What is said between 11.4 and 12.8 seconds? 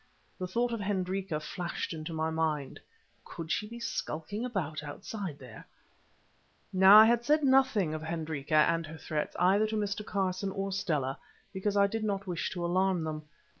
because I did not wish to